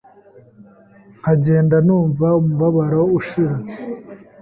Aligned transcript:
nkagenda 1.19 1.77
numva 1.85 2.27
umubabaro 2.39 3.01
ushira 3.19 3.55